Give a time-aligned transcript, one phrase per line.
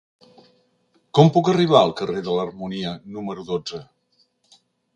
[1.17, 3.83] Com puc arribar al carrer de l'Harmonia número dotze?